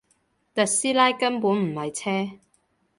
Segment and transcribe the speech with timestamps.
[0.55, 1.91] 特斯拉根本唔係
[2.31, 2.37] 車